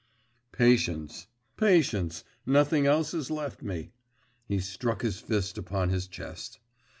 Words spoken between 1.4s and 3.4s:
patience… nothing else is